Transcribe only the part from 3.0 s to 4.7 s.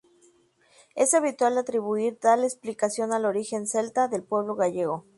al origen celta del pueblo